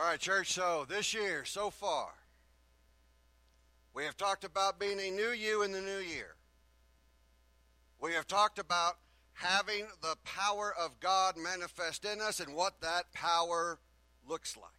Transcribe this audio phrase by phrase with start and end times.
[0.00, 2.08] All right, church, so this year, so far,
[3.92, 6.36] we have talked about being a new you in the new year.
[8.00, 8.94] We have talked about
[9.34, 13.78] having the power of God manifest in us and what that power
[14.26, 14.70] looks like.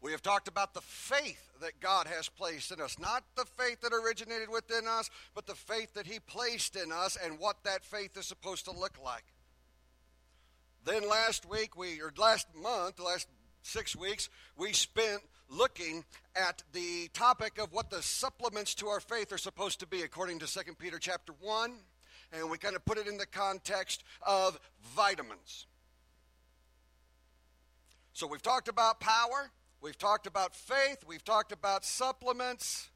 [0.00, 2.98] We have talked about the faith that God has placed in us.
[2.98, 7.18] Not the faith that originated within us, but the faith that He placed in us
[7.22, 9.24] and what that faith is supposed to look like.
[10.86, 13.28] Then last week, we, or last month, last
[13.64, 19.32] six weeks, we spent looking at the topic of what the supplements to our faith
[19.32, 21.72] are supposed to be according to 2 Peter chapter 1.
[22.32, 24.58] And we kind of put it in the context of
[24.96, 25.66] vitamins.
[28.12, 29.50] So we've talked about power,
[29.84, 32.88] We've talked about faith, we've talked about supplements.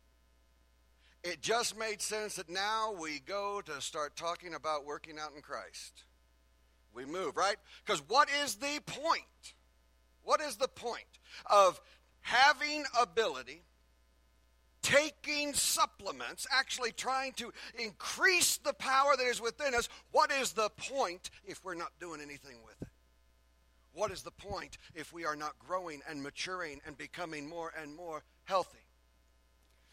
[1.22, 5.42] It just made sense that now we go to start talking about working out in
[5.42, 6.04] Christ.
[6.94, 7.56] We move, right?
[7.84, 9.52] Because what is the point?
[10.28, 11.06] What is the point
[11.46, 11.80] of
[12.20, 13.62] having ability,
[14.82, 17.50] taking supplements, actually trying to
[17.82, 19.88] increase the power that is within us?
[20.12, 22.88] What is the point if we're not doing anything with it?
[23.94, 27.96] What is the point if we are not growing and maturing and becoming more and
[27.96, 28.84] more healthy?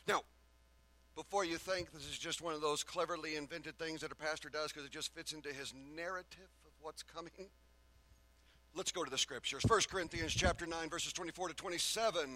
[0.05, 0.23] Now,
[1.15, 4.49] before you think this is just one of those cleverly invented things that a pastor
[4.49, 7.47] does because it just fits into his narrative of what's coming,
[8.75, 9.63] let's go to the scriptures.
[9.65, 12.29] 1 Corinthians chapter 9 verses 24 to 27.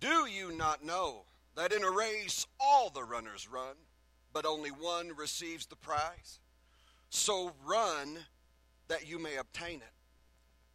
[0.00, 1.24] Do you not know
[1.56, 3.74] that in a race all the runners run,
[4.32, 6.40] but only one receives the prize?
[7.10, 8.18] So run
[8.86, 9.92] that you may obtain it.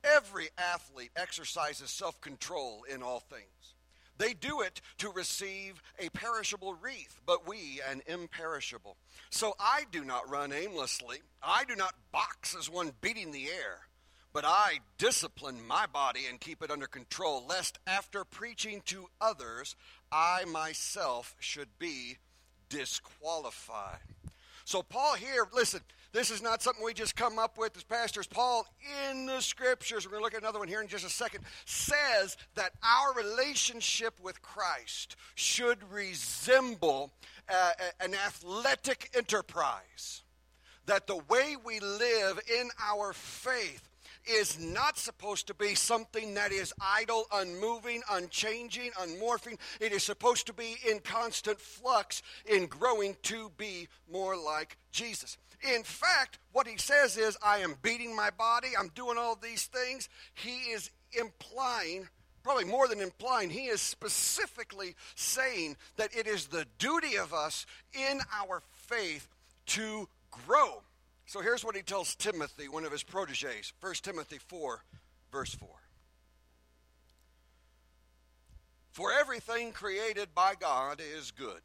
[0.03, 3.72] Every athlete exercises self control in all things.
[4.23, 8.95] They do it to receive a perishable wreath, but we an imperishable.
[9.29, 11.17] So I do not run aimlessly.
[11.43, 13.79] I do not box as one beating the air,
[14.31, 19.75] but I discipline my body and keep it under control, lest after preaching to others,
[20.09, 22.19] I myself should be
[22.69, 23.99] disqualified.
[24.63, 25.81] So, Paul here, listen,
[26.13, 28.27] this is not something we just come up with as pastors.
[28.27, 28.67] Paul,
[29.09, 31.43] in the scriptures, we're going to look at another one here in just a second,
[31.65, 37.11] says that our relationship with Christ should resemble
[37.49, 40.21] uh, an athletic enterprise.
[40.85, 43.89] That the way we live in our faith
[44.25, 49.57] is not supposed to be something that is idle, unmoving, unchanging, unmorphing.
[49.79, 55.37] It is supposed to be in constant flux in growing to be more like Jesus.
[55.75, 59.65] In fact, what he says is, I am beating my body, I'm doing all these
[59.65, 60.09] things.
[60.33, 62.09] He is implying,
[62.43, 67.65] probably more than implying, he is specifically saying that it is the duty of us
[67.93, 69.27] in our faith
[69.67, 70.09] to
[70.45, 70.81] grow.
[71.33, 74.83] So here's what he tells Timothy, one of his proteges, 1 Timothy 4,
[75.31, 75.67] verse 4.
[78.91, 81.61] For everything created by God is good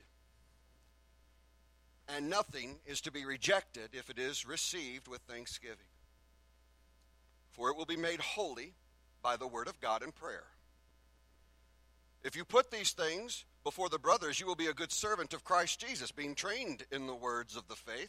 [2.08, 5.76] and nothing is to be rejected if it is received with thanksgiving.
[7.50, 8.72] For it will be made holy
[9.22, 10.46] by the word of God and prayer.
[12.24, 15.44] If you put these things before the brothers, you will be a good servant of
[15.44, 18.08] Christ Jesus, being trained in the words of the faith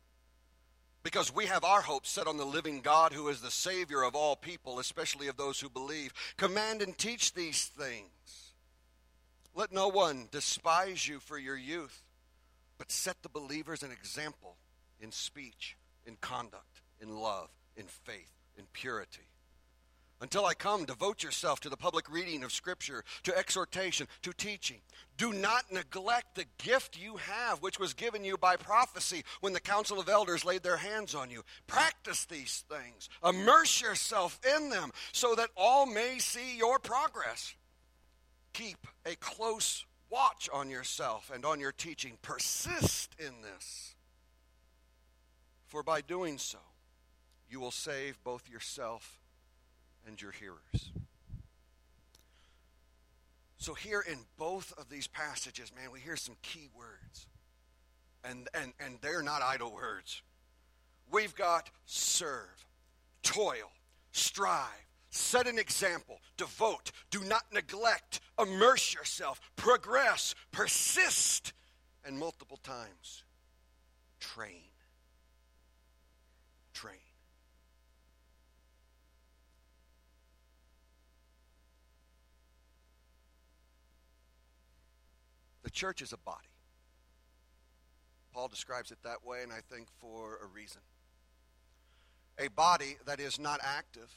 [1.03, 4.15] because we have our hope set on the living God who is the Savior of
[4.15, 6.13] all people, especially of those who believe.
[6.37, 8.53] Command and teach these things.
[9.55, 12.03] Let no one despise you for your youth,
[12.77, 14.55] but set the believers an example
[14.99, 15.75] in speech,
[16.05, 19.30] in conduct, in love, in faith, in purity.
[20.21, 24.77] Until I come, devote yourself to the public reading of Scripture, to exhortation, to teaching.
[25.17, 29.59] Do not neglect the gift you have, which was given you by prophecy when the
[29.59, 31.41] council of elders laid their hands on you.
[31.65, 37.55] Practice these things, immerse yourself in them, so that all may see your progress.
[38.53, 42.19] Keep a close watch on yourself and on your teaching.
[42.21, 43.95] Persist in this.
[45.65, 46.59] For by doing so,
[47.49, 49.20] you will save both yourself
[50.07, 50.91] and your hearers.
[53.57, 57.27] So, here in both of these passages, man, we hear some key words.
[58.23, 60.21] And, and, and they're not idle words.
[61.11, 62.65] We've got serve,
[63.23, 63.71] toil,
[64.11, 66.21] strive, Set an example.
[66.37, 66.91] Devote.
[67.11, 68.21] Do not neglect.
[68.39, 69.41] Immerse yourself.
[69.57, 70.33] Progress.
[70.51, 71.51] Persist.
[72.05, 73.23] And multiple times,
[74.19, 74.63] train.
[76.73, 76.95] Train.
[85.71, 86.49] The church is a body.
[88.33, 90.81] Paul describes it that way, and I think for a reason.
[92.37, 94.09] A body that is not active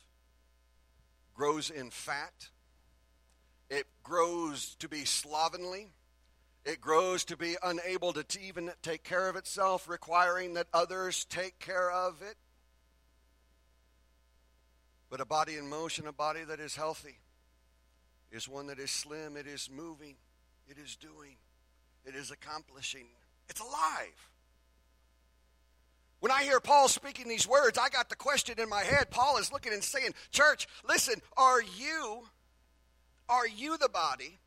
[1.32, 2.48] grows in fat,
[3.70, 5.92] it grows to be slovenly,
[6.64, 11.60] it grows to be unable to even take care of itself, requiring that others take
[11.60, 12.34] care of it.
[15.08, 17.20] But a body in motion, a body that is healthy,
[18.32, 20.16] is one that is slim, it is moving,
[20.66, 21.36] it is doing,
[22.06, 23.06] it is accomplishing,
[23.48, 24.30] it's alive.
[26.24, 29.10] When I hear Paul speaking these words, I got the question in my head.
[29.10, 32.22] Paul is looking and saying, Church, listen, are you,
[33.28, 34.38] are you the body,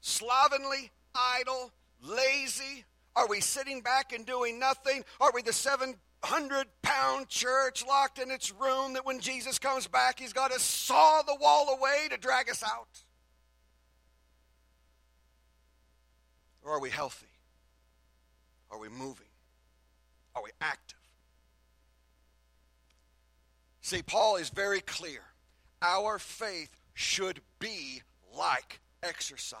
[0.00, 1.70] slovenly, idle,
[2.02, 2.84] lazy?
[3.14, 5.04] Are we sitting back and doing nothing?
[5.20, 10.18] Are we the 700 pound church locked in its room that when Jesus comes back,
[10.18, 13.03] he's got to saw the wall away to drag us out?
[16.64, 17.26] Or are we healthy?
[18.70, 19.26] Are we moving?
[20.34, 20.98] Are we active?
[23.82, 25.20] See, Paul is very clear.
[25.82, 28.02] Our faith should be
[28.36, 29.58] like exercise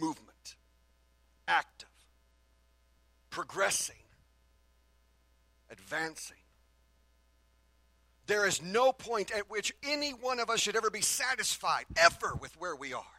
[0.00, 0.56] movement,
[1.46, 1.88] active,
[3.30, 3.96] progressing,
[5.70, 6.36] advancing.
[8.26, 12.34] There is no point at which any one of us should ever be satisfied, ever,
[12.40, 13.17] with where we are.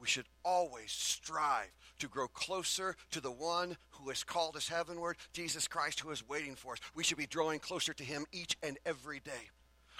[0.00, 5.16] We should always strive to grow closer to the one who has called us heavenward,
[5.32, 6.78] Jesus Christ, who is waiting for us.
[6.94, 9.50] We should be drawing closer to him each and every day.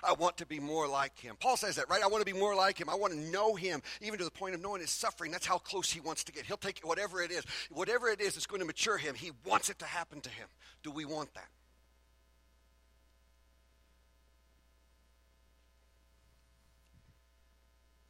[0.03, 1.37] I want to be more like him.
[1.41, 2.03] Paul says that, right?
[2.03, 2.89] I want to be more like him.
[2.89, 5.33] I want to know him, even to the point of knowing his suffering.
[5.33, 6.47] That's how close he wants to get.
[6.47, 9.17] He'll take whatever it is, whatever it is that's going to mature him.
[9.17, 10.47] He wants it to happen to him.
[10.85, 11.49] Do we want that?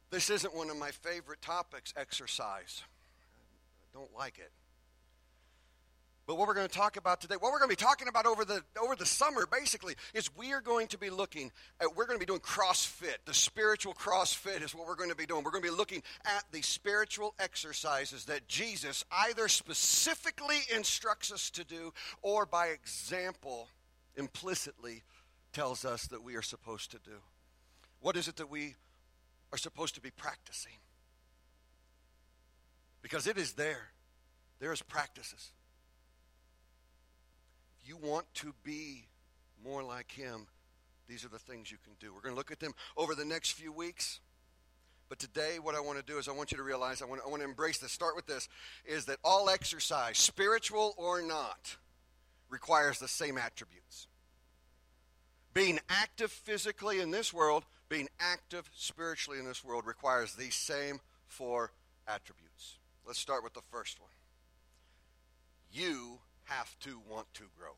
[0.09, 2.83] This isn't one of my favorite topics, exercise
[3.93, 4.51] I don't like it.
[6.29, 8.27] But what we're going to talk about today, what we're going to be talking about
[8.27, 11.51] over the over the summer, basically, is we are going to be looking
[11.81, 13.15] at we're going to be doing CrossFit.
[13.25, 15.43] The spiritual CrossFit is what we're going to be doing.
[15.43, 21.49] We're going to be looking at the spiritual exercises that Jesus either specifically instructs us
[21.49, 23.67] to do or by example
[24.15, 25.01] implicitly
[25.51, 27.17] tells us that we are supposed to do.
[28.01, 28.75] What is it that we
[29.51, 30.73] are supposed to be practicing?
[33.01, 33.89] because it is there.
[34.59, 35.51] There's practices.
[37.81, 39.07] If you want to be
[39.63, 40.47] more like Him,
[41.07, 42.13] these are the things you can do.
[42.13, 44.19] We're going to look at them over the next few weeks.
[45.07, 47.21] But today, what I want to do is I want you to realize, I want,
[47.25, 48.47] I want to embrace this, start with this,
[48.85, 51.77] is that all exercise, spiritual or not,
[52.47, 54.07] requires the same attributes.
[55.55, 60.99] Being active physically in this world, being active spiritually in this world requires these same
[61.27, 61.71] four
[62.07, 62.77] attributes.
[63.05, 64.11] Let's start with the first one.
[65.71, 67.73] You have to want to grow.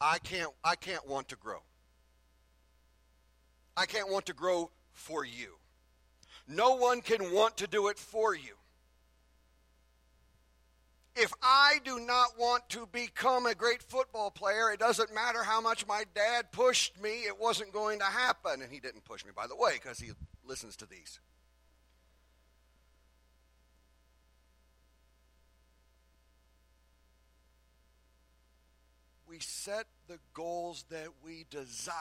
[0.00, 1.60] I can't I can't want to grow.
[3.76, 5.56] I can't want to grow for you.
[6.48, 8.56] No one can want to do it for you.
[11.14, 15.60] If I do not want to become a great football player, it doesn't matter how
[15.60, 18.62] much my dad pushed me, it wasn't going to happen.
[18.62, 20.12] And he didn't push me, by the way, because he
[20.44, 21.20] listens to these.
[29.32, 31.94] we set the goals that we desire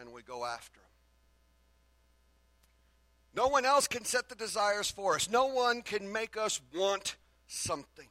[0.00, 0.88] and we go after them.
[3.34, 5.28] No one else can set the desires for us.
[5.28, 8.08] No one can make us want something.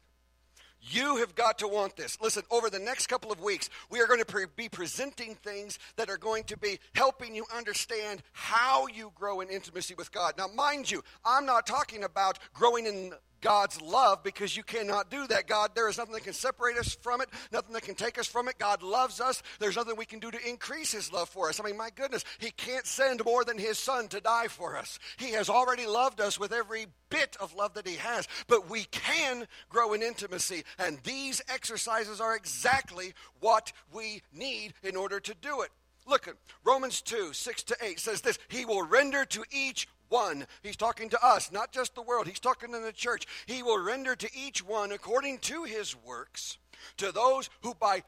[0.86, 2.20] You have got to want this.
[2.22, 5.80] Listen, over the next couple of weeks, we are going to pre- be presenting things
[5.96, 10.34] that are going to be helping you understand how you grow in intimacy with God.
[10.38, 13.14] Now, mind you, I'm not talking about growing in
[13.44, 15.48] God's love because you cannot do that.
[15.48, 18.26] God, there is nothing that can separate us from it, nothing that can take us
[18.26, 18.58] from it.
[18.58, 19.44] God loves us.
[19.60, 21.60] There's nothing we can do to increase His love for us.
[21.60, 24.98] I mean, my goodness, He can't send more than His Son to die for us.
[25.18, 28.86] He has already loved us with every bit of love that He has, but we
[28.86, 35.36] can grow in intimacy, and these exercises are exactly what we need in order to
[35.42, 35.70] do it.
[36.06, 40.46] Look at Romans 2 6 to 8 says this He will render to each one.
[40.62, 42.28] He's talking to us, not just the world.
[42.28, 43.26] He's talking to the church.
[43.48, 46.60] He will render to each one according to his works,
[46.98, 48.04] to those who by,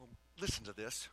[0.00, 0.08] oh,
[0.40, 1.08] listen to this,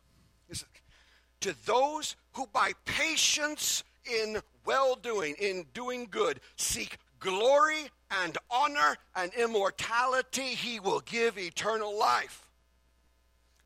[1.41, 7.89] to those who by patience in well doing, in doing good, seek glory
[8.23, 12.49] and honor and immortality, he will give eternal life.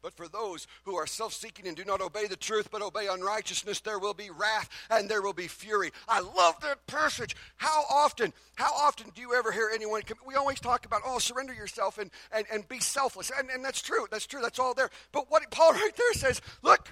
[0.07, 3.09] But for those who are self seeking and do not obey the truth but obey
[3.11, 5.91] unrighteousness, there will be wrath and there will be fury.
[6.07, 7.35] I love that passage.
[7.57, 11.53] How often, how often do you ever hear anyone, we always talk about, oh, surrender
[11.53, 13.33] yourself and, and, and be selfless.
[13.37, 14.89] And, and that's true, that's true, that's all there.
[15.11, 16.89] But what Paul right there says, look,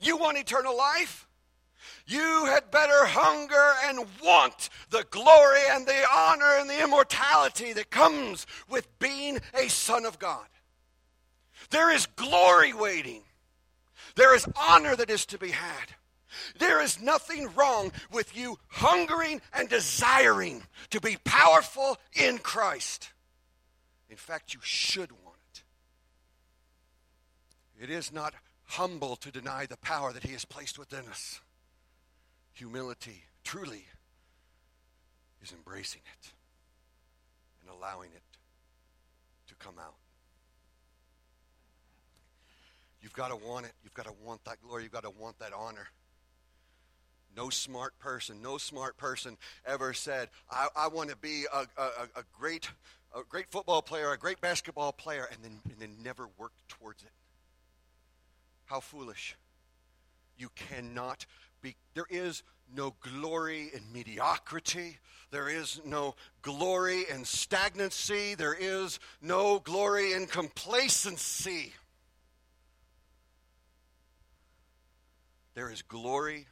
[0.00, 1.26] you want eternal life?
[2.06, 7.90] You had better hunger and want the glory and the honor and the immortality that
[7.90, 10.46] comes with being a son of God.
[11.72, 13.22] There is glory waiting.
[14.14, 15.94] There is honor that is to be had.
[16.58, 23.10] There is nothing wrong with you hungering and desiring to be powerful in Christ.
[24.10, 25.36] In fact, you should want
[27.78, 27.84] it.
[27.84, 31.40] It is not humble to deny the power that He has placed within us.
[32.52, 33.86] Humility, truly,
[35.42, 36.32] is embracing it
[37.62, 38.22] and allowing it
[39.48, 39.94] to come out.
[43.02, 43.72] You've got to want it.
[43.82, 44.84] You've got to want that glory.
[44.84, 45.88] You've got to want that honor.
[47.36, 51.84] No smart person, no smart person ever said, I, I want to be a, a,
[52.16, 52.68] a, great,
[53.16, 57.02] a great football player, a great basketball player, and then, and then never worked towards
[57.02, 57.10] it.
[58.66, 59.34] How foolish.
[60.36, 61.24] You cannot
[61.62, 62.42] be, there is
[62.74, 64.98] no glory in mediocrity.
[65.30, 68.34] There is no glory in stagnancy.
[68.34, 71.72] There is no glory in complacency.
[75.54, 76.46] There is glory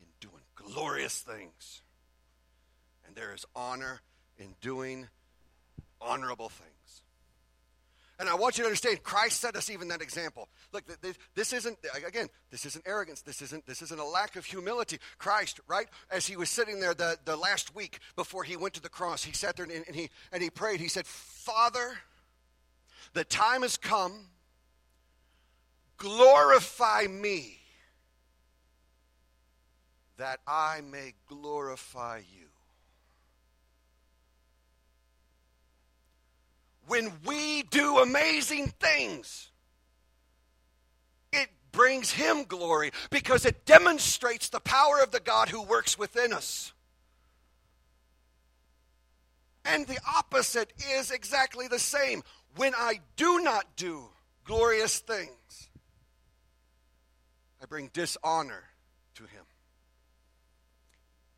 [0.00, 1.82] in doing glorious things,
[3.06, 4.02] and there is honor
[4.38, 5.08] in doing
[6.00, 6.70] honorable things.
[8.18, 10.50] And I want you to understand, Christ set us even that example.
[10.74, 10.84] Look,
[11.34, 13.22] this isn't again, this isn't arrogance.
[13.22, 14.98] This isn't this isn't a lack of humility.
[15.16, 18.82] Christ, right, as he was sitting there the, the last week before he went to
[18.82, 20.80] the cross, he sat there and, and he and he prayed.
[20.80, 21.92] He said, "Father,
[23.14, 24.26] the time has come.
[25.96, 27.59] Glorify me."
[30.20, 32.46] That I may glorify you.
[36.86, 39.50] When we do amazing things,
[41.32, 46.34] it brings Him glory because it demonstrates the power of the God who works within
[46.34, 46.74] us.
[49.64, 52.22] And the opposite is exactly the same.
[52.56, 54.02] When I do not do
[54.44, 55.70] glorious things,
[57.62, 58.64] I bring dishonor
[59.14, 59.44] to Him.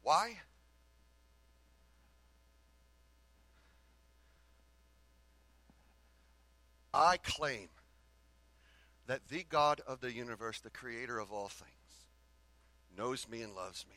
[0.02, 0.40] Why?
[6.94, 7.68] I claim
[9.06, 11.71] that the God of the universe, the creator of all things,
[12.97, 13.97] knows me and loves me.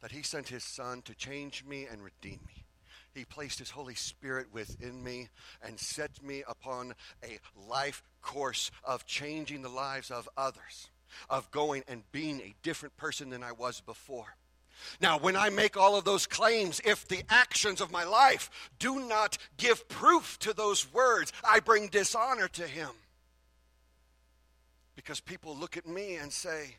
[0.00, 2.64] That he sent his son to change me and redeem me.
[3.12, 5.28] He placed his Holy Spirit within me
[5.60, 7.38] and set me upon a
[7.68, 10.90] life course of changing the lives of others,
[11.28, 14.36] of going and being a different person than I was before.
[15.00, 19.00] Now, when I make all of those claims, if the actions of my life do
[19.06, 22.90] not give proof to those words, I bring dishonor to him.
[24.96, 26.76] Because people look at me and say,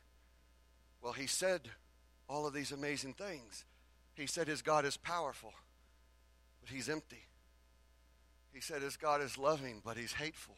[1.02, 1.62] well, he said
[2.28, 3.66] all of these amazing things.
[4.14, 5.54] He said his God is powerful,
[6.60, 7.26] but he's empty.
[8.54, 10.56] He said his God is loving, but he's hateful.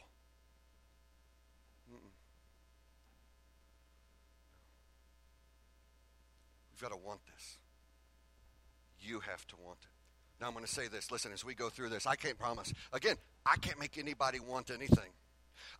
[6.74, 7.58] We've got to want this.
[9.00, 9.88] You have to want it.
[10.40, 11.12] Now, I'm going to say this.
[11.12, 12.72] Listen, as we go through this, I can't promise.
[12.92, 13.14] Again,
[13.46, 15.12] I can't make anybody want anything.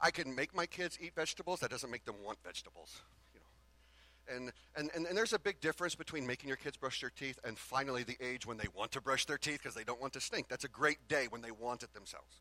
[0.01, 1.59] I can make my kids eat vegetables.
[1.61, 3.01] That doesn't make them want vegetables.
[3.35, 4.37] You know.
[4.37, 7.41] And, and, and, and there's a big difference between making your kids brush their teeth
[7.45, 10.13] and finally the age when they want to brush their teeth because they don't want
[10.13, 10.47] to stink.
[10.49, 12.37] That's a great day when they want it themselves.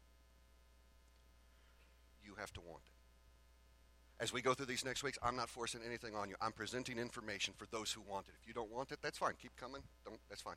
[2.23, 3.02] You have to want it.
[4.23, 6.35] As we go through these next weeks, I'm not forcing anything on you.
[6.39, 8.35] I'm presenting information for those who want it.
[8.41, 9.33] If you don't want it, that's fine.
[9.37, 9.81] Keep coming.
[10.05, 10.55] Don't that's fine.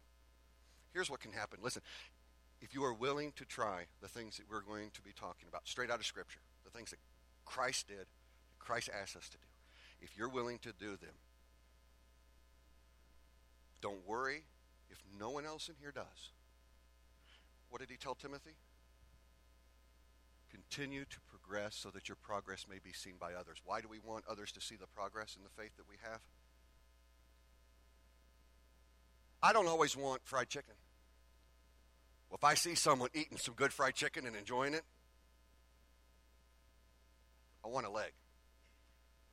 [0.93, 1.59] Here's what can happen.
[1.61, 1.83] Listen,
[2.61, 5.67] if you are willing to try the things that we're going to be talking about
[5.67, 7.01] straight out of scripture, the things that
[7.45, 8.07] Christ did,
[8.61, 9.45] Christ asked us to do.
[10.01, 11.17] If you're willing to do them,
[13.83, 14.45] don't worry
[14.91, 16.31] if no one else in here does.
[17.69, 18.55] What did he tell Timothy?
[20.53, 21.17] Continue to
[21.47, 23.59] progress so that your progress may be seen by others.
[23.65, 26.21] Why do we want others to see the progress in the faith that we have?
[29.43, 30.75] I don't always want fried chicken.
[32.29, 34.83] Well, if I see someone eating some good fried chicken and enjoying it,
[37.65, 38.13] I want a leg.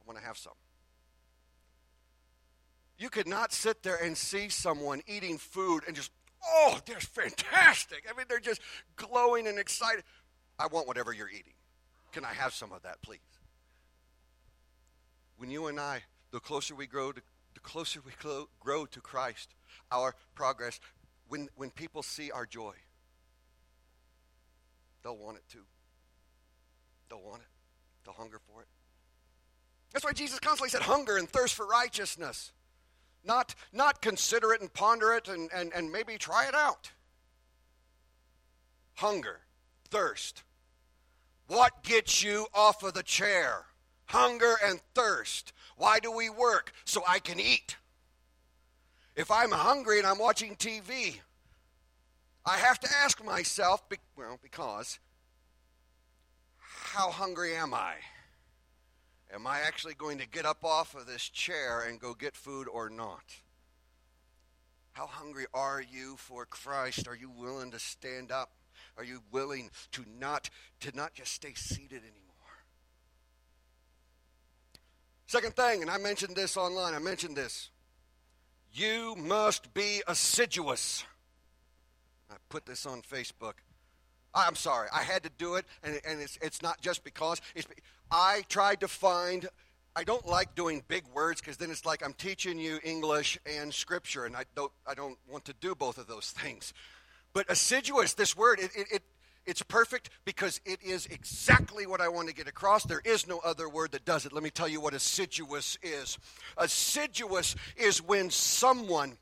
[0.01, 0.53] I want to have some.
[2.97, 6.11] You could not sit there and see someone eating food and just,
[6.45, 8.05] oh, they're fantastic.
[8.09, 8.61] I mean, they're just
[8.95, 10.03] glowing and excited.
[10.59, 11.53] I want whatever you're eating.
[12.13, 13.19] Can I have some of that, please?
[15.37, 17.21] When you and I, the closer we grow to,
[17.55, 18.11] the closer we
[18.59, 19.55] grow to Christ,
[19.91, 20.79] our progress,
[21.27, 22.75] when, when people see our joy,
[25.03, 25.65] they'll want it too.
[27.09, 27.47] They'll want it.
[28.05, 28.67] They'll hunger for it.
[29.91, 32.51] That's why Jesus constantly said hunger and thirst for righteousness.
[33.25, 36.91] Not, not consider it and ponder it and, and, and maybe try it out.
[38.95, 39.39] Hunger,
[39.89, 40.43] thirst.
[41.47, 43.65] What gets you off of the chair?
[44.05, 45.53] Hunger and thirst.
[45.77, 46.71] Why do we work?
[46.85, 47.77] So I can eat.
[49.15, 51.19] If I'm hungry and I'm watching TV,
[52.45, 53.83] I have to ask myself,
[54.17, 54.99] well, because,
[56.57, 57.95] how hungry am I?
[59.33, 62.67] Am I actually going to get up off of this chair and go get food
[62.67, 63.23] or not?
[64.91, 67.07] How hungry are you for Christ?
[67.07, 68.51] Are you willing to stand up?
[68.97, 70.49] Are you willing to not
[70.81, 72.33] to not just stay seated anymore?
[75.25, 77.71] Second thing, and I mentioned this online, I mentioned this.
[78.71, 81.03] You must be assiduous.
[82.29, 83.53] I put this on Facebook.
[84.35, 87.39] I'm sorry, I had to do it, and, and it's, it's not just because.
[87.55, 87.67] It's,
[88.11, 89.47] I tried to find,
[89.95, 93.71] I don't like doing big words because then it's like I'm teaching you English and
[93.71, 96.73] Scripture, and I don't, I don't want to do both of those things.
[97.33, 99.03] But assiduous, this word, it, it, it
[99.45, 102.83] it's perfect because it is exactly what I want to get across.
[102.85, 104.31] There is no other word that does it.
[104.31, 106.17] Let me tell you what assiduous is.
[106.57, 109.17] Assiduous is when someone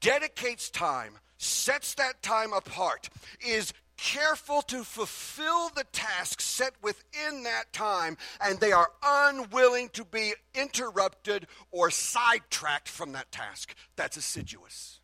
[0.00, 3.10] dedicates time, sets that time apart,
[3.46, 10.04] is careful to fulfill the task set within that time, and they are unwilling to
[10.04, 13.74] be interrupted or sidetracked from that task.
[13.96, 14.97] That's assiduous.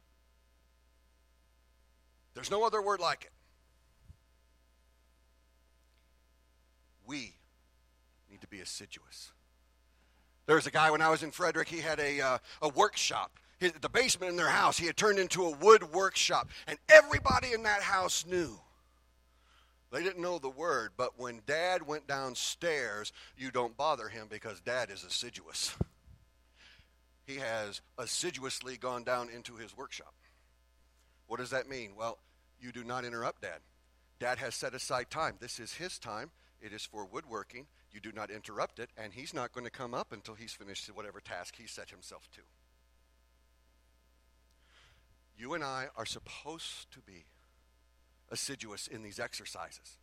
[2.34, 3.30] There's no other word like it.
[7.06, 7.34] We
[8.30, 9.32] need to be assiduous.
[10.46, 13.38] There's a guy when I was in Frederick, he had a, uh, a workshop.
[13.60, 17.62] The basement in their house, he had turned into a wood workshop, and everybody in
[17.62, 18.60] that house knew
[19.94, 24.60] they didn't know the word, but when dad went downstairs, you don't bother him because
[24.60, 25.74] dad is assiduous.
[27.26, 30.12] He has assiduously gone down into his workshop.
[31.34, 31.96] What does that mean?
[31.98, 32.18] Well,
[32.60, 33.58] you do not interrupt dad.
[34.20, 35.34] Dad has set aside time.
[35.40, 36.30] This is his time.
[36.60, 37.66] It is for woodworking.
[37.90, 40.86] You do not interrupt it, and he's not going to come up until he's finished
[40.94, 42.42] whatever task he set himself to.
[45.36, 47.24] You and I are supposed to be
[48.30, 49.98] assiduous in these exercises.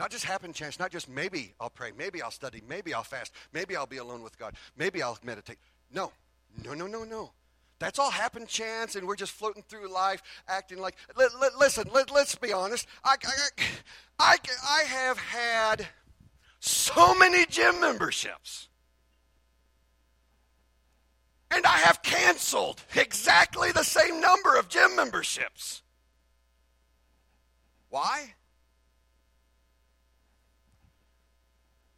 [0.00, 3.32] Not just happen chance, not just maybe I'll pray, maybe I'll study, maybe I'll fast,
[3.52, 5.58] maybe I'll be alone with God, maybe I'll meditate.
[5.92, 6.10] No,
[6.64, 7.30] no, no, no, no.
[7.78, 10.96] That's all happen chance, and we're just floating through life acting like.
[11.16, 12.86] Li- li- listen, let, us be honest.
[13.04, 13.64] I, I,
[14.18, 14.36] I,
[14.66, 15.86] I have had
[16.58, 18.68] so many gym memberships.
[21.50, 25.82] And I have canceled exactly the same number of gym memberships.
[27.88, 28.34] Why?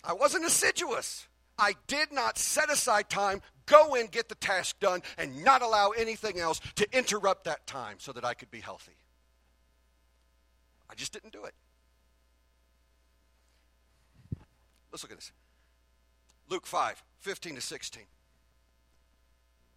[0.04, 1.26] I wasn't assiduous.
[1.58, 5.90] I did not set aside time, go in, get the task done, and not allow
[5.90, 8.96] anything else to interrupt that time so that I could be healthy.
[10.90, 11.54] I just didn't do it.
[14.90, 15.32] Let's look at this.
[16.48, 18.02] Luke 5, 15 to 16.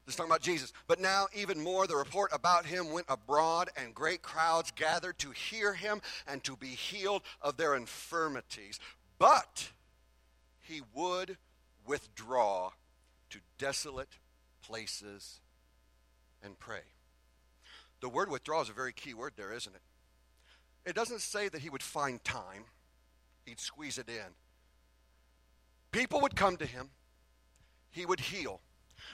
[0.06, 0.74] This is talking about Jesus.
[0.88, 5.32] But now, even more, the report about him went abroad, and great crowds gathered to
[5.32, 8.80] hear him and to be healed of their infirmities.
[9.20, 9.72] But
[10.60, 11.38] he would
[11.86, 12.72] withdraw
[13.30, 14.20] to desolate
[14.62, 15.40] places
[16.44, 16.82] and pray.
[18.02, 19.82] The word withdraw is a very key word there, isn't it?
[20.90, 22.66] It doesn't say that he would find time,
[23.46, 24.36] he'd squeeze it in.
[25.92, 26.90] People would come to him,
[27.92, 28.62] he would heal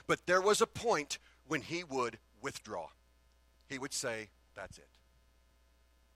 [0.06, 2.88] but there was a point when he would withdraw.
[3.68, 4.88] He would say, That's it.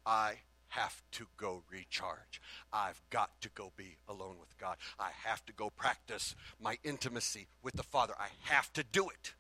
[0.05, 0.35] I
[0.73, 2.41] have to go recharge.
[2.73, 4.77] I've got to go be alone with God.
[4.99, 8.15] I have to go practice my intimacy with the Father.
[8.19, 9.35] I have to do it.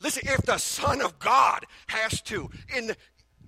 [0.00, 2.96] Listen, if the Son of God has to, in the,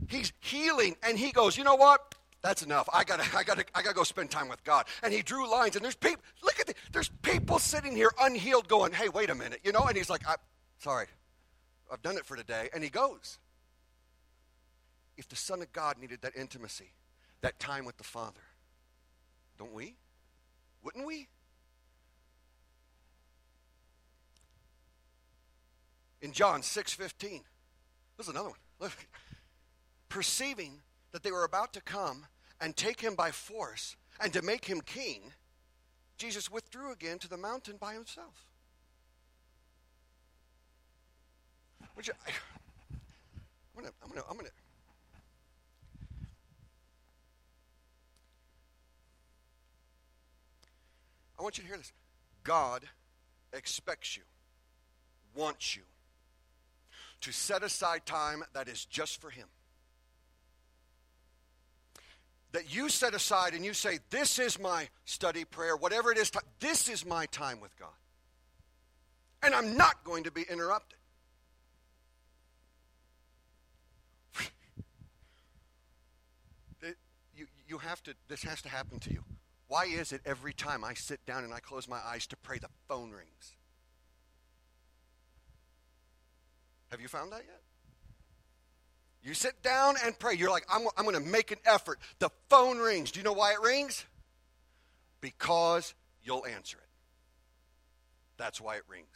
[0.09, 2.15] he's healing, and he goes, you know what?
[2.43, 2.89] That's enough.
[2.91, 4.87] I gotta, I gotta, I gotta go spend time with God.
[5.03, 6.23] And he drew lines, and there's people.
[6.43, 9.85] Look at the, there's people sitting here unhealed, going, "Hey, wait a minute," you know.
[9.87, 10.37] And he's like, "I,
[10.79, 11.07] "Sorry,
[11.93, 12.71] I've done it for today.
[12.73, 13.39] And he goes.
[15.21, 16.93] If the Son of God needed that intimacy,
[17.43, 18.41] that time with the Father,
[19.59, 19.97] don't we?
[20.83, 21.29] Wouldn't we?
[26.23, 27.45] In John 6:15.
[28.17, 28.59] This is another one.
[28.79, 29.07] Look.
[30.09, 30.81] Perceiving
[31.13, 32.27] that they were about to come
[32.59, 35.35] and take him by force and to make him king,
[36.17, 38.47] Jesus withdrew again to the mountain by himself.
[41.93, 42.15] Which I,
[43.77, 44.49] I'm gonna, I'm gonna, I'm gonna.
[51.41, 51.93] I want you to hear this.
[52.45, 52.85] God
[53.55, 54.23] expects you,
[55.35, 55.81] wants you
[57.23, 59.47] to set aside time that is just for Him.
[62.53, 66.31] That you set aside and you say, This is my study prayer, whatever it is,
[66.59, 67.89] this is my time with God.
[69.43, 70.99] And I'm not going to be interrupted.
[77.35, 79.25] you, you have to, this has to happen to you.
[79.71, 82.59] Why is it every time I sit down and I close my eyes to pray,
[82.59, 83.55] the phone rings?
[86.91, 87.63] Have you found that yet?
[89.23, 90.35] You sit down and pray.
[90.35, 92.01] You're like, I'm, I'm going to make an effort.
[92.19, 93.13] The phone rings.
[93.13, 94.05] Do you know why it rings?
[95.21, 96.91] Because you'll answer it.
[98.39, 99.07] That's why it rings.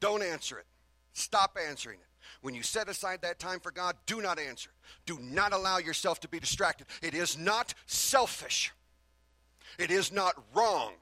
[0.00, 0.66] Don't answer it.
[1.12, 2.06] Stop answering it.
[2.40, 4.70] When you set aside that time for God, do not answer.
[5.06, 6.86] Do not allow yourself to be distracted.
[7.02, 8.72] It is not selfish.
[9.78, 10.92] It is not wrong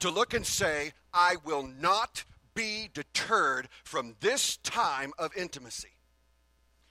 [0.00, 5.90] to look and say, I will not be deterred from this time of intimacy.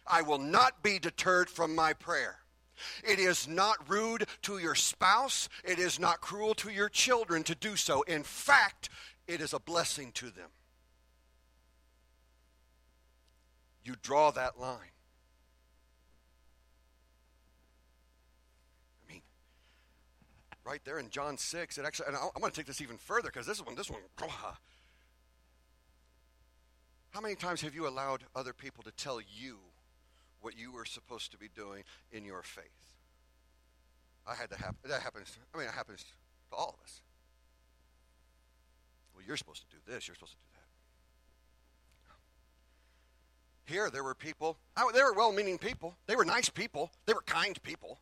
[0.08, 2.38] I will not be deterred from my prayer.
[3.04, 5.50] It is not rude to your spouse.
[5.64, 8.02] It is not cruel to your children to do so.
[8.04, 8.90] In fact,
[9.28, 10.50] it is a blessing to them.
[13.86, 14.80] You draw that line.
[19.08, 19.22] I mean,
[20.66, 23.30] right there in John 6, it actually, and I'm going to take this even further
[23.30, 24.02] because this one, this one,
[27.12, 29.60] how many times have you allowed other people to tell you
[30.42, 32.64] what you were supposed to be doing in your faith?
[34.28, 34.78] I had to happen.
[34.86, 35.38] That happens.
[35.54, 36.04] I mean, it happens
[36.50, 37.02] to all of us.
[39.14, 40.08] Well, you're supposed to do this.
[40.08, 40.55] You're supposed to do that.
[43.66, 44.58] Here, there were people.
[44.94, 45.96] They were well-meaning people.
[46.08, 46.92] They were nice people.
[47.06, 48.00] They were kind people.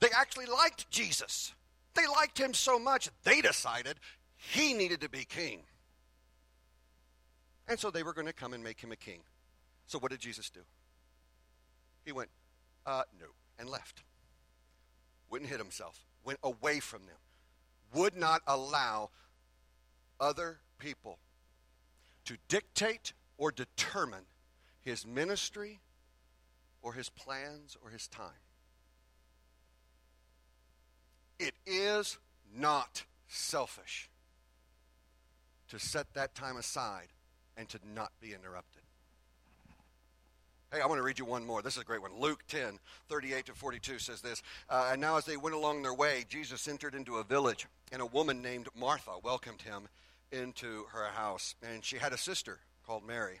[0.00, 1.52] They actually liked Jesus.
[1.94, 3.98] They liked him so much they decided
[4.36, 5.62] he needed to be king.
[7.68, 9.20] And so they were going to come and make him a king.
[9.86, 10.60] So what did Jesus do?
[12.04, 12.30] He went,
[12.86, 13.26] uh, no,
[13.58, 14.02] and left.
[15.30, 17.16] Wouldn't hit himself, went away from them,
[17.94, 19.10] would not allow
[20.20, 21.18] other people
[22.24, 24.24] to dictate or determine
[24.82, 25.80] his ministry
[26.82, 28.30] or his plans or his time.
[31.38, 32.18] It is
[32.54, 34.10] not selfish
[35.68, 37.08] to set that time aside
[37.56, 38.82] and to not be interrupted.
[40.72, 41.60] Hey, I want to read you one more.
[41.60, 42.12] This is a great one.
[42.18, 44.42] Luke 10, 38 to 42 says this.
[44.70, 48.00] Uh, and now, as they went along their way, Jesus entered into a village, and
[48.00, 49.88] a woman named Martha welcomed him
[50.30, 51.54] into her house.
[51.62, 53.40] And she had a sister called Mary,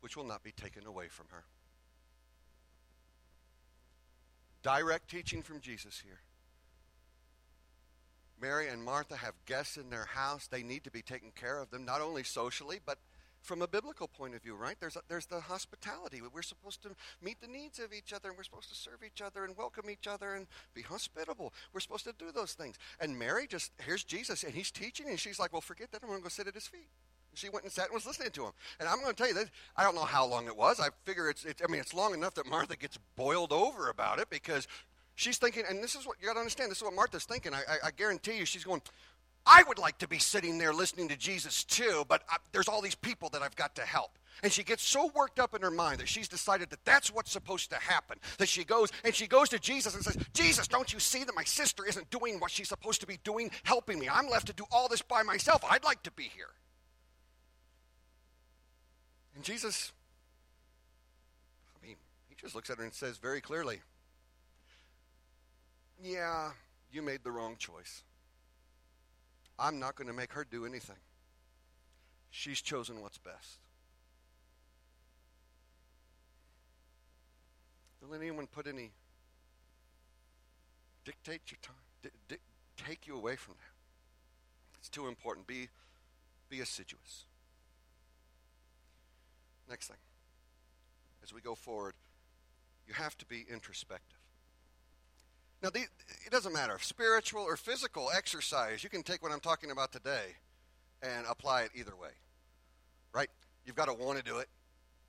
[0.00, 1.44] which will not be taken away from her.
[4.62, 6.20] Direct teaching from Jesus here.
[8.40, 10.46] Mary and Martha have guests in their house.
[10.46, 12.98] They need to be taken care of them, not only socially, but
[13.40, 14.76] from a biblical point of view, right?
[14.80, 16.20] There's, a, there's the hospitality.
[16.32, 16.90] We're supposed to
[17.22, 19.88] meet the needs of each other, and we're supposed to serve each other and welcome
[19.90, 21.52] each other and be hospitable.
[21.72, 22.76] We're supposed to do those things.
[23.00, 26.02] And Mary just, here's Jesus, and he's teaching, and she's like, well, forget that.
[26.02, 26.88] I'm going to go sit at his feet.
[27.38, 28.52] She went and sat and was listening to him.
[28.80, 30.80] And I'm going to tell you that I don't know how long it was.
[30.80, 34.18] I figure it's, it's I mean, it's long enough that Martha gets boiled over about
[34.18, 34.66] it because
[35.18, 36.70] She's thinking, and this is what you got to understand.
[36.70, 37.52] This is what Martha's thinking.
[37.52, 38.80] I, I, I, guarantee you, she's going.
[39.44, 42.80] I would like to be sitting there listening to Jesus too, but I, there's all
[42.80, 44.16] these people that I've got to help.
[44.44, 47.32] And she gets so worked up in her mind that she's decided that that's what's
[47.32, 48.18] supposed to happen.
[48.38, 51.34] That she goes and she goes to Jesus and says, Jesus, don't you see that
[51.34, 54.08] my sister isn't doing what she's supposed to be doing, helping me?
[54.08, 55.64] I'm left to do all this by myself.
[55.68, 56.50] I'd like to be here.
[59.38, 59.92] And Jesus,
[61.80, 61.94] I mean,
[62.28, 63.78] he just looks at her and says very clearly,
[66.02, 66.50] Yeah,
[66.90, 68.02] you made the wrong choice.
[69.56, 70.96] I'm not going to make her do anything.
[72.32, 73.58] She's chosen what's best.
[78.00, 78.90] Don't let anyone put any
[81.04, 82.42] dictate your time, di- di-
[82.76, 84.80] take you away from that.
[84.80, 85.46] It's too important.
[85.46, 85.68] Be
[86.50, 87.27] be assiduous.
[89.68, 89.96] Next thing,
[91.22, 91.94] as we go forward,
[92.86, 94.18] you have to be introspective.
[95.62, 98.82] Now, the, it doesn't matter if spiritual or physical exercise.
[98.82, 100.36] You can take what I'm talking about today
[101.02, 102.10] and apply it either way,
[103.12, 103.28] right?
[103.66, 104.48] You've got to want to do it.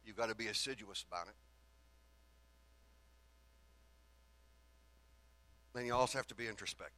[0.06, 1.36] You've got to be assiduous about it.
[5.74, 6.96] Then you also have to be introspective.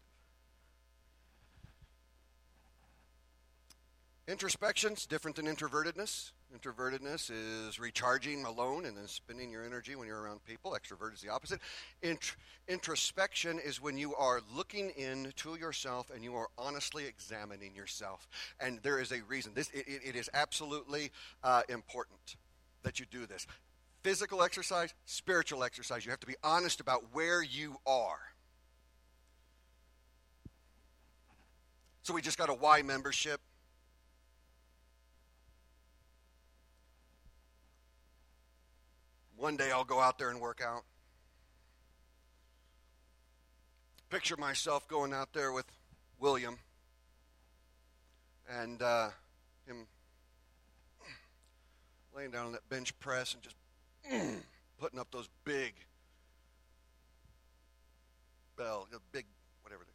[4.28, 6.32] Introspection's different than introvertedness.
[6.56, 10.72] Introvertedness is recharging alone and then spending your energy when you're around people.
[10.72, 11.62] Extrovert is the opposite.
[12.02, 12.36] Int-
[12.68, 18.28] introspection is when you are looking into yourself and you are honestly examining yourself.
[18.60, 19.54] And there is a reason.
[19.56, 21.12] This it, it is absolutely
[21.42, 22.36] uh, important
[22.84, 23.48] that you do this.
[24.04, 26.04] Physical exercise, spiritual exercise.
[26.04, 28.20] You have to be honest about where you are.
[32.04, 33.40] So we just got a Y membership.
[39.42, 40.84] One day I'll go out there and work out.
[44.12, 45.66] Picture myself going out there with
[46.20, 46.60] William
[48.48, 49.10] and uh,
[49.66, 49.88] him
[52.16, 53.56] laying down on that bench press and just
[54.80, 55.74] putting up those big
[58.56, 59.26] bell, the big
[59.64, 59.88] whatever,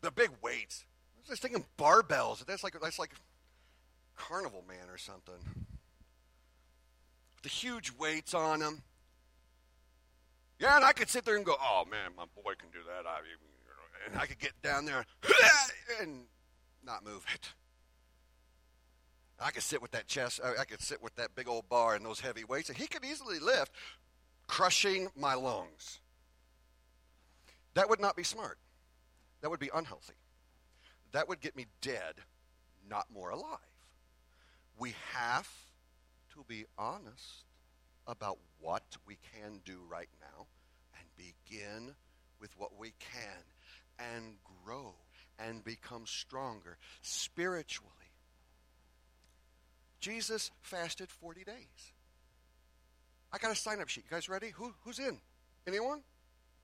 [0.00, 0.84] the big weights.
[1.16, 2.44] I was just thinking barbells.
[2.44, 3.12] That's like that's like
[4.16, 5.36] carnival man or something
[7.42, 8.82] the huge weights on them.
[10.58, 13.06] Yeah, and I could sit there and go, "Oh man, my boy can do that."
[13.06, 13.20] I,
[14.06, 15.04] and I could get down there
[16.00, 16.24] and
[16.84, 17.52] not move it.
[19.38, 20.40] I could sit with that chest.
[20.42, 22.86] Uh, I could sit with that big old bar and those heavy weights, and he
[22.86, 23.72] could easily lift,
[24.46, 26.00] crushing my lungs.
[27.74, 28.58] That would not be smart.
[29.40, 30.14] That would be unhealthy.
[31.12, 32.14] That would get me dead,
[32.88, 33.58] not more alive.
[34.78, 35.48] We have
[36.34, 37.44] to be honest
[38.06, 40.46] about what we can do right now
[40.98, 41.94] and begin
[42.40, 43.44] with what we can
[43.98, 44.94] and grow
[45.38, 47.90] and become stronger spiritually.
[50.00, 51.92] Jesus fasted 40 days.
[53.32, 54.04] I got a sign up sheet.
[54.10, 54.48] You guys ready?
[54.56, 55.18] Who, who's in?
[55.66, 56.00] Anyone?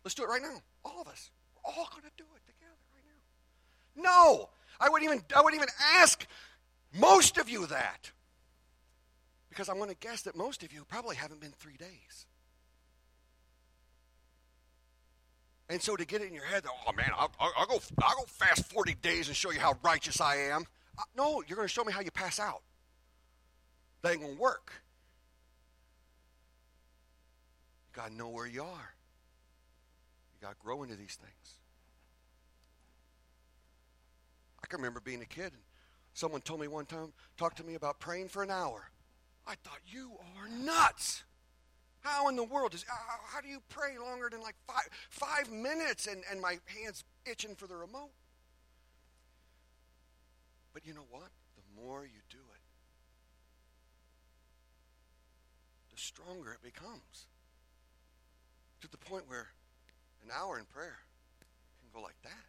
[0.05, 0.63] Let's do it right now.
[0.85, 1.31] All of us.
[1.55, 4.11] We're all going to do it together right now.
[4.11, 4.49] No!
[4.81, 6.27] I wouldn't even I wouldn't even ask
[6.93, 8.11] most of you that.
[9.57, 12.27] Because I'm going to guess that most of you probably haven't been three days.
[15.71, 18.25] And so to get it in your head, oh man, I'll, I'll, go, I'll go
[18.27, 20.67] fast 40 days and show you how righteous I am.
[20.99, 22.61] Uh, no, you're going to show me how you pass out.
[24.03, 24.75] That ain't going to work.
[27.89, 28.95] You got to know where you are.
[30.35, 31.55] You got to grow into these things.
[34.63, 35.63] I can remember being a kid and
[36.13, 38.91] someone told me one time, talked to me about praying for an hour.
[39.47, 41.23] I thought, you are nuts.
[42.01, 46.07] How in the world is, how do you pray longer than like five, five minutes
[46.07, 48.11] and, and my hand's itching for the remote?
[50.73, 51.31] But you know what?
[51.57, 52.61] The more you do it,
[55.93, 57.27] the stronger it becomes.
[58.83, 59.49] To the point where
[60.23, 60.99] an hour in prayer
[61.81, 62.45] can go like that.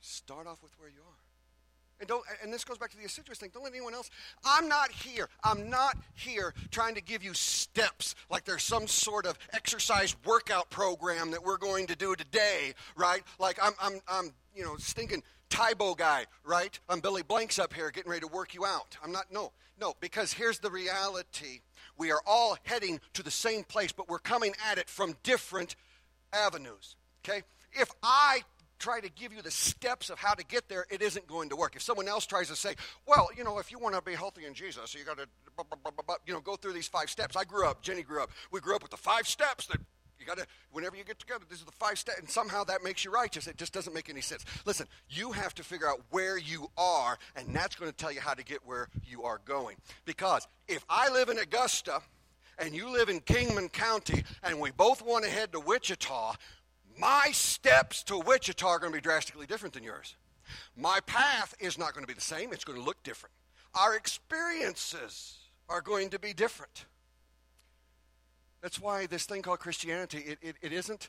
[0.00, 1.31] Start off with where you are.
[2.00, 3.50] And don't and this goes back to the assiduous thing.
[3.52, 4.10] Don't let anyone else.
[4.44, 5.28] I'm not here.
[5.44, 10.68] I'm not here trying to give you steps like there's some sort of exercise workout
[10.70, 13.22] program that we're going to do today, right?
[13.38, 16.78] Like I'm I'm I'm you know stinking Tae Bo guy, right?
[16.88, 18.96] I'm Billy Blanks up here getting ready to work you out.
[19.02, 19.52] I'm not no.
[19.80, 21.60] No, because here's the reality.
[21.98, 25.76] We are all heading to the same place, but we're coming at it from different
[26.32, 26.96] avenues.
[27.24, 27.42] Okay?
[27.72, 28.42] If I
[28.82, 31.56] try to give you the steps of how to get there, it isn't going to
[31.56, 31.76] work.
[31.76, 32.74] If someone else tries to say,
[33.06, 35.26] well, you know, if you want to be healthy in Jesus, you got to,
[36.26, 37.36] you know, go through these five steps.
[37.36, 38.30] I grew up, Jenny grew up.
[38.50, 39.78] We grew up with the five steps that
[40.18, 42.84] you got to, whenever you get together, these are the five steps, and somehow that
[42.84, 43.46] makes you righteous.
[43.48, 44.44] It just doesn't make any sense.
[44.64, 48.20] Listen, you have to figure out where you are, and that's going to tell you
[48.20, 49.76] how to get where you are going.
[50.04, 52.00] Because if I live in Augusta,
[52.58, 56.34] and you live in Kingman County, and we both want to head to Wichita,
[56.98, 60.16] my steps to Wichita are going to be drastically different than yours.
[60.76, 63.34] My path is not going to be the same, it's going to look different.
[63.74, 66.84] our experiences are going to be different.
[68.60, 71.08] That's why this thing called Christianity, it, it, it, isn't,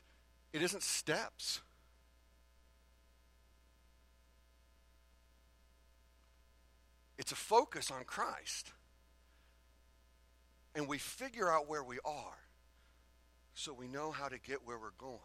[0.52, 1.60] it isn't steps.
[7.18, 8.72] It's a focus on Christ.
[10.74, 12.38] And we figure out where we are
[13.54, 15.20] so we know how to get where we're going.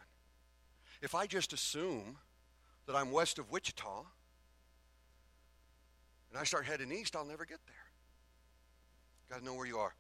[1.02, 2.18] If I just assume
[2.86, 4.04] that I'm west of Wichita
[6.30, 7.76] and I start heading east, I'll never get there.
[9.30, 9.94] Got to know where you are.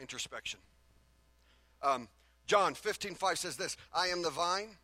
[0.00, 0.60] Introspection.
[1.82, 2.08] Um,
[2.46, 4.76] John 15, 5 says this I am the vine,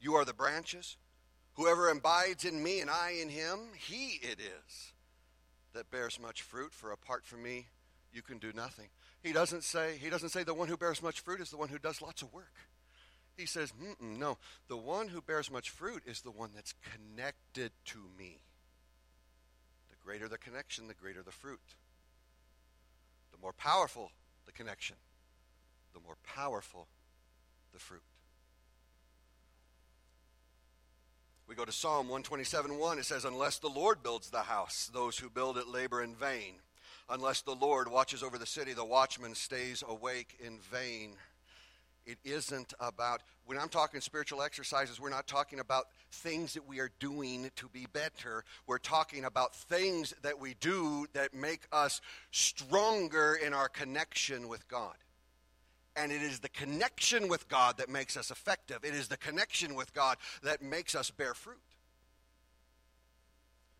[0.00, 0.96] you are the branches.
[1.54, 4.92] Whoever abides in me and I in him, he it is
[5.72, 7.66] that bears much fruit, for apart from me,
[8.12, 8.88] you can do nothing.
[9.22, 11.68] He doesn't say, he doesn't say the one who bears much fruit is the one
[11.68, 12.54] who does lots of work.
[13.36, 17.98] He says, no, the one who bears much fruit is the one that's connected to
[18.16, 18.38] me.
[19.90, 21.74] The greater the connection, the greater the fruit.
[23.32, 24.12] The more powerful
[24.46, 24.96] the connection,
[25.92, 26.86] the more powerful
[27.72, 28.02] the fruit.
[31.46, 32.98] We go to Psalm 127 1.
[32.98, 36.54] It says, Unless the Lord builds the house, those who build it labor in vain.
[37.08, 41.16] Unless the Lord watches over the city, the watchman stays awake in vain.
[42.06, 46.80] It isn't about, when I'm talking spiritual exercises, we're not talking about things that we
[46.80, 48.44] are doing to be better.
[48.66, 54.68] We're talking about things that we do that make us stronger in our connection with
[54.68, 54.96] God.
[55.96, 58.80] And it is the connection with God that makes us effective.
[58.82, 61.56] It is the connection with God that makes us bear fruit.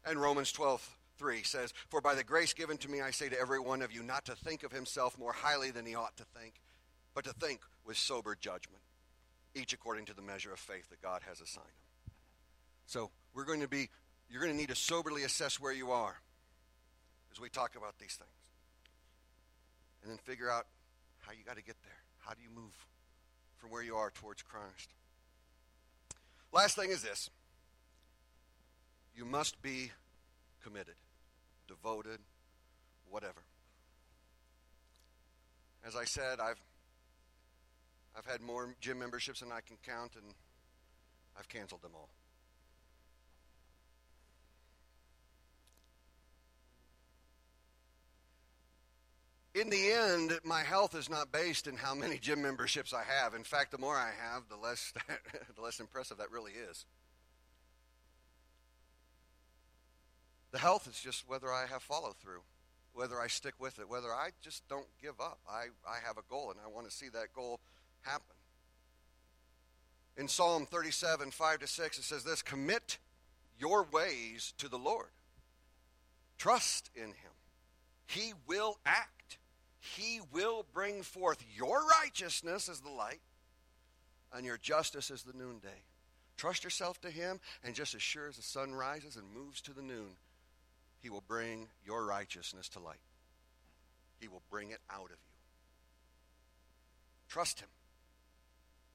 [0.06, 3.38] And Romans 12, 3 says, For by the grace given to me, I say to
[3.38, 6.24] every one of you, not to think of himself more highly than he ought to
[6.24, 6.54] think,
[7.14, 8.83] but to think with sober judgment,
[9.55, 12.14] each according to the measure of faith that God has assigned them.
[12.87, 13.88] So we're going to be,
[14.29, 16.16] you're going to need to soberly assess where you are
[17.33, 18.31] as we talk about these things.
[20.03, 20.66] And then figure out
[21.20, 21.92] how you got to get there.
[22.18, 22.72] How do you move
[23.57, 24.92] from where you are towards Christ?
[26.53, 27.31] Last thing is this
[29.16, 29.92] you must be
[30.62, 30.94] committed,
[31.68, 32.18] devoted,
[33.09, 33.42] whatever.
[35.87, 36.61] As I said, I've
[38.16, 40.35] I've had more gym memberships than I can count, and
[41.38, 42.09] I've canceled them all.
[49.55, 53.35] in the end, my health is not based in how many gym memberships I have.
[53.35, 54.92] In fact, the more I have, the less,
[55.57, 56.85] the less impressive that really is.
[60.50, 62.40] The health is just whether I have follow through,
[62.92, 65.38] whether I stick with it, whether I just don't give up.
[65.48, 67.61] I, I have a goal and I want to see that goal
[68.04, 68.36] happen.
[70.16, 72.98] In Psalm 37, 5 to 6, it says this Commit
[73.58, 75.08] your ways to the Lord,
[76.38, 77.32] trust in Him.
[78.06, 79.38] He will act.
[79.80, 83.20] He will bring forth your righteousness as the light
[84.32, 85.82] and your justice as the noonday.
[86.36, 89.72] Trust yourself to Him, and just as sure as the sun rises and moves to
[89.72, 90.16] the noon,
[91.00, 93.00] He will bring your righteousness to light.
[94.20, 95.34] He will bring it out of you.
[97.28, 97.68] Trust Him.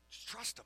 [0.10, 0.66] Just trust Him.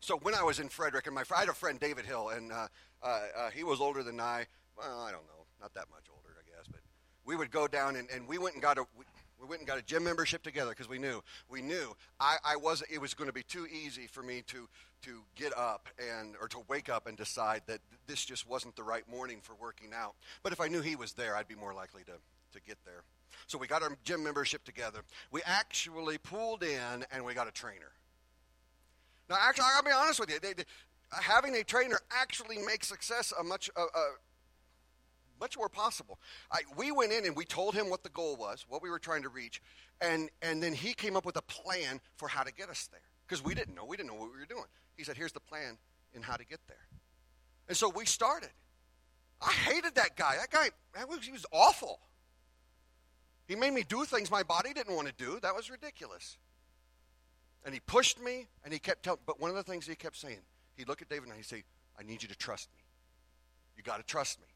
[0.00, 2.52] So when I was in Frederick, and my I had a friend David Hill, and
[2.52, 2.68] uh,
[3.02, 4.46] uh, uh, he was older than I.
[4.76, 6.66] Well, I don't know, not that much older I guess.
[6.70, 6.80] But
[7.24, 8.84] we would go down and, and we went and got a
[9.40, 12.56] we went and got a gym membership together because we knew we knew I, I
[12.56, 14.68] was it was going to be too easy for me to
[15.02, 18.82] to get up and or to wake up and decide that this just wasn't the
[18.82, 20.14] right morning for working out.
[20.42, 22.12] But if I knew he was there, I'd be more likely to
[22.52, 23.04] to get there.
[23.46, 25.00] So we got our gym membership together.
[25.30, 27.92] We actually pulled in and we got a trainer.
[29.28, 30.38] Now, actually, I'll be honest with you.
[30.40, 30.64] They, they,
[31.10, 34.00] having a trainer actually makes success a much uh, uh,
[35.40, 36.18] much more possible.
[36.50, 38.98] I, we went in and we told him what the goal was, what we were
[38.98, 39.60] trying to reach,
[40.00, 43.00] and, and then he came up with a plan for how to get us there.
[43.26, 43.84] Because we didn't know.
[43.84, 44.64] We didn't know what we were doing.
[44.96, 45.78] He said, here's the plan
[46.12, 46.86] in how to get there.
[47.68, 48.50] And so we started.
[49.40, 50.36] I hated that guy.
[50.38, 52.00] That guy, that was, he was awful.
[53.46, 55.38] He made me do things my body didn't want to do.
[55.40, 56.38] That was ridiculous.
[57.64, 60.16] And he pushed me, and he kept telling, but one of the things he kept
[60.16, 60.40] saying,
[60.76, 61.64] he'd look at David and he'd say,
[61.98, 62.80] I need you to trust me.
[63.76, 64.46] You got to trust me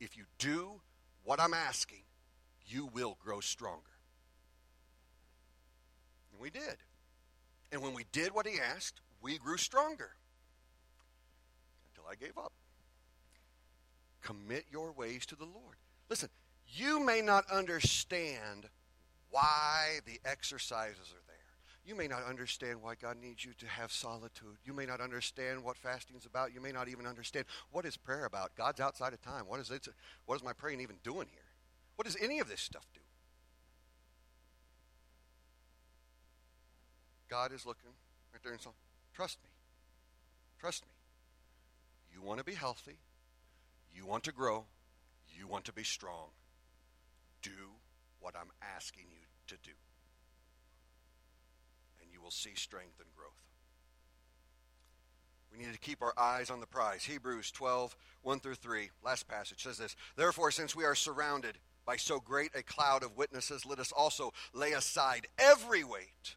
[0.00, 0.80] if you do
[1.24, 2.02] what I'm asking,
[2.66, 3.80] you will grow stronger.
[6.32, 6.76] And we did.
[7.72, 10.10] And when we did what he asked, we grew stronger.
[11.90, 12.52] Until I gave up.
[14.22, 15.76] Commit your ways to the Lord.
[16.08, 16.28] Listen,
[16.68, 18.68] you may not understand
[19.30, 21.34] why the exercises are there.
[21.84, 24.56] You may not understand why God needs you to have solitude.
[24.64, 26.54] You may not understand what fasting's about.
[26.54, 28.54] You may not even understand what is prayer about.
[28.56, 29.44] God's outside of time.
[29.46, 29.86] What is it?
[30.24, 31.42] What is my praying even doing here?
[31.96, 33.00] What does any of this stuff do?
[37.28, 37.90] God is looking
[38.32, 38.74] right there and saying,
[39.12, 39.50] Trust me.
[40.58, 40.92] Trust me.
[42.14, 42.98] You want to be healthy.
[43.94, 44.64] You want to grow.
[45.36, 46.28] You want to be strong.
[47.44, 47.50] Do
[48.18, 49.76] what I'm asking you to do.
[52.02, 53.32] And you will see strength and growth.
[55.52, 57.04] We need to keep our eyes on the prize.
[57.04, 58.90] Hebrews 12, 1 through 3.
[59.04, 63.16] Last passage says this Therefore, since we are surrounded by so great a cloud of
[63.16, 66.36] witnesses, let us also lay aside every weight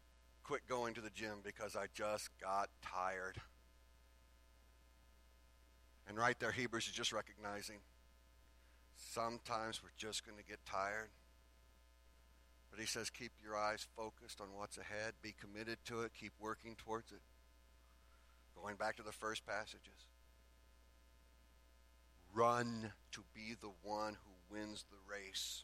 [0.51, 3.37] quit going to the gym because I just got tired.
[6.09, 7.77] And right there, Hebrews is just recognizing
[8.97, 11.07] sometimes we're just going to get tired.
[12.69, 16.33] But he says, keep your eyes focused on what's ahead, be committed to it, keep
[16.37, 17.21] working towards it.
[18.61, 20.05] Going back to the first passages.
[22.33, 25.63] Run to be the one who wins the race.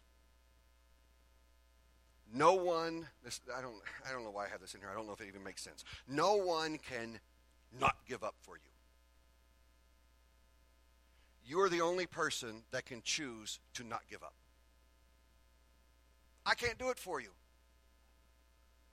[2.38, 3.74] No one, this, I, don't,
[4.08, 4.90] I don't know why I have this in here.
[4.92, 5.84] I don't know if it even makes sense.
[6.08, 7.20] No one can
[7.80, 8.62] not give up for you.
[11.48, 14.36] You are the only person that can choose to not give up.
[16.46, 17.30] I can't do it for you.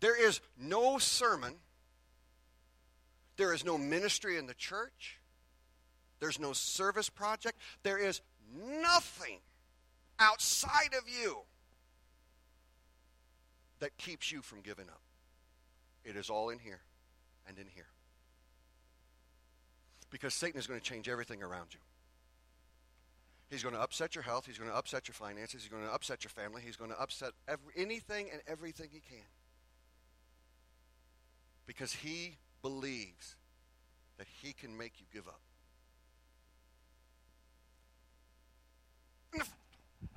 [0.01, 1.55] There is no sermon,
[3.37, 5.19] there is no ministry in the church,
[6.19, 8.23] there's no service project, there is
[8.81, 9.41] nothing
[10.19, 11.41] outside of you
[13.85, 15.03] that keeps you from giving up.
[16.07, 16.81] It is all in here
[17.47, 17.89] and in here.
[20.09, 21.81] Because Satan is going to change everything around you.
[23.51, 24.47] He's going to upset your health.
[24.47, 25.61] He's going to upset your finances.
[25.61, 26.63] He's going to upset your family.
[26.65, 29.27] He's going to upset every, anything and everything he can.
[31.67, 33.37] Because he believes
[34.17, 35.43] that he can make you give up.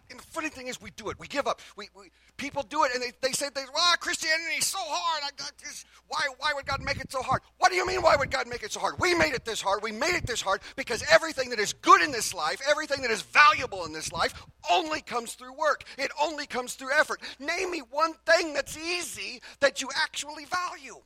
[0.09, 1.19] And the funny thing is, we do it.
[1.19, 1.61] We give up.
[1.75, 5.23] We, we people do it, and they, they say, they, "Well, Christianity is so hard.
[5.25, 5.83] I got this.
[6.07, 7.41] Why, why would God make it so hard?
[7.57, 8.01] What do you mean?
[8.01, 8.95] Why would God make it so hard?
[8.99, 9.83] We made it this hard.
[9.83, 13.11] We made it this hard because everything that is good in this life, everything that
[13.11, 14.33] is valuable in this life,
[14.71, 15.83] only comes through work.
[15.97, 17.21] It only comes through effort.
[17.39, 21.01] Name me one thing that's easy that you actually value.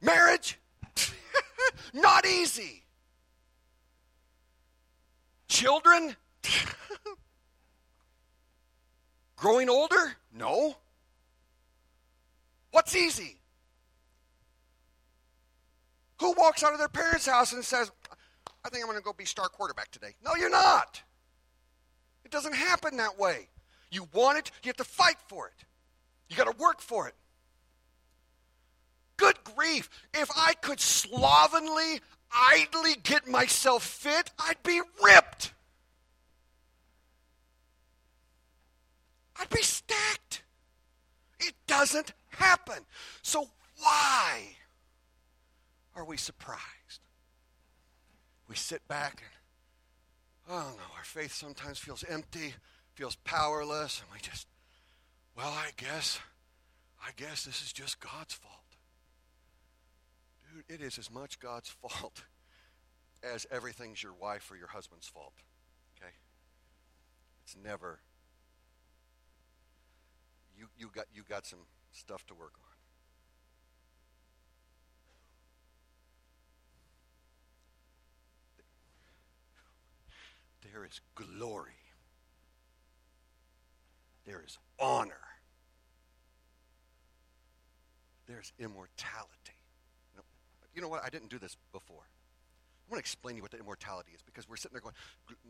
[0.00, 0.58] Marriage
[1.92, 2.84] not easy.
[5.48, 6.16] Children?
[9.36, 10.16] Growing older?
[10.32, 10.76] No.
[12.70, 13.38] What's easy?
[16.20, 17.90] Who walks out of their parents' house and says,
[18.64, 20.14] I think I'm going to go be star quarterback today?
[20.24, 21.02] No, you're not.
[22.24, 23.48] It doesn't happen that way.
[23.90, 25.64] You want it, you have to fight for it.
[26.28, 27.14] You got to work for it.
[29.18, 29.90] Good grief.
[30.14, 32.00] If I could slovenly,
[32.32, 35.52] idly get myself fit, I'd be ripped.
[39.38, 40.42] I'd be stacked.
[41.40, 42.78] It doesn't happen.
[43.22, 43.48] So
[43.80, 44.56] why
[45.94, 46.62] are we surprised?
[48.48, 49.22] We sit back
[50.48, 52.54] and, oh no, our faith sometimes feels empty,
[52.94, 54.46] feels powerless, and we just,
[55.36, 56.18] well, I guess,
[57.04, 58.57] I guess this is just God's fault.
[60.58, 62.24] Dude, it is as much God's fault
[63.22, 65.34] as everything's your wife or your husband's fault.
[65.96, 66.12] Okay?
[67.44, 68.00] It's never.
[70.58, 71.60] You, you, got, you got some
[71.92, 72.64] stuff to work on.
[80.72, 81.70] There is glory.
[84.26, 85.14] There is honor.
[88.26, 89.57] There's immortality
[90.78, 91.04] you know what?
[91.04, 92.02] I didn't do this before.
[92.06, 94.94] I want to explain to you what the immortality is because we're sitting there going,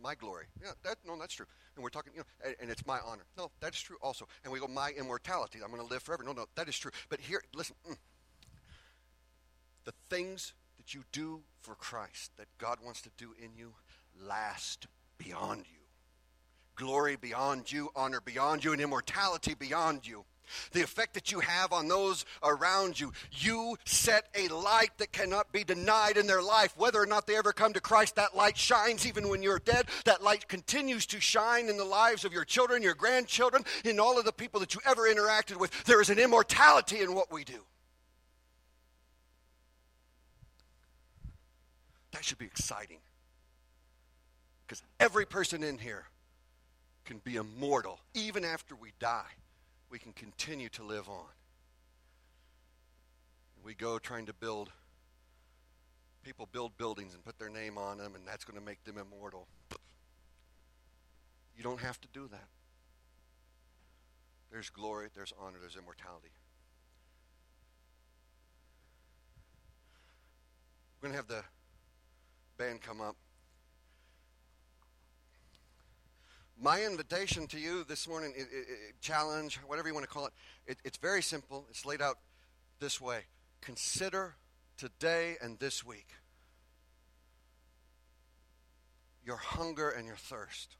[0.03, 0.47] my glory.
[0.63, 1.45] Yeah, that, no, that's true.
[1.77, 3.25] And we're talking, you know, and, and it's my honor.
[3.37, 4.27] No, that's true also.
[4.43, 5.59] And we go, my immortality.
[5.63, 6.25] I'm going to live forever.
[6.25, 6.93] No, no, that is true.
[7.11, 7.77] But here, listen.
[7.87, 7.99] Mm,
[9.85, 13.75] the things that you do for Christ, that God wants to do in you,
[14.19, 14.87] last
[15.19, 15.83] beyond you,
[16.75, 20.25] glory beyond you, honor beyond you, and immortality beyond you.
[20.73, 23.13] The effect that you have on those around you.
[23.33, 26.75] You set a light that cannot be denied in their life.
[26.77, 29.87] Whether or not they ever come to Christ, that light shines even when you're dead.
[30.05, 34.19] That light continues to shine in the lives of your children, your grandchildren, in all
[34.19, 35.85] of the people that you ever interacted with.
[35.85, 37.65] There is an immortality in what we do.
[42.13, 42.99] That should be exciting.
[44.67, 46.05] Because every person in here
[47.05, 48.01] can be immortal.
[48.13, 49.31] Even after we die,
[49.91, 51.25] we can continue to live on.
[53.65, 54.71] We go trying to build,
[56.23, 58.97] people build buildings and put their name on them, and that's going to make them
[58.99, 59.47] immortal.
[61.57, 62.49] You don't have to do that.
[64.51, 66.31] There's glory, there's honor, there's immortality.
[71.01, 71.45] We're going to have the
[72.57, 73.17] band come up.
[76.61, 80.27] My invitation to you this morning, it, it, it, challenge, whatever you want to call
[80.27, 81.65] it, it's very simple.
[81.71, 82.19] It's laid out
[82.81, 83.23] this way
[83.61, 84.35] Consider
[84.77, 86.09] today and this week
[89.25, 90.77] your hunger and your thirst.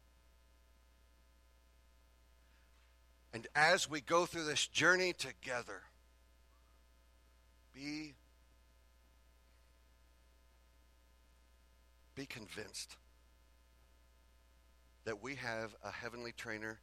[3.33, 5.83] And as we go through this journey together,
[7.75, 8.15] be
[12.15, 12.97] be convinced
[15.09, 16.81] that we have a heavenly trainer,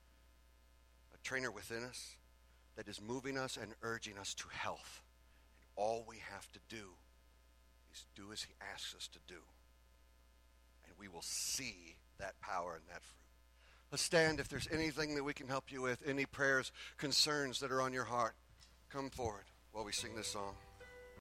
[1.13, 2.15] a trainer within us
[2.75, 5.03] that is moving us and urging us to health.
[5.61, 6.95] And all we have to do
[7.93, 9.39] is do as he asks us to do.
[10.87, 13.21] And we will see that power and that fruit.
[13.91, 17.71] Let's stand if there's anything that we can help you with, any prayers, concerns that
[17.71, 18.33] are on your heart.
[18.89, 20.55] Come forward while we sing this song.